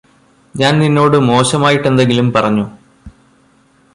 ഞാൻ 0.55 0.79
നിന്നോട് 0.79 1.17
മോശമായിട്ടെന്തെങ്കിലും 1.17 2.33
പറഞ്ഞോ? 2.33 2.65